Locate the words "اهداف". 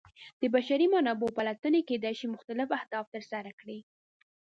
2.79-3.05